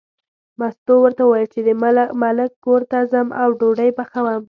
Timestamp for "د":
1.67-1.69